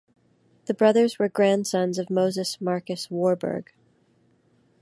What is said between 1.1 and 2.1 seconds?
were grandsons of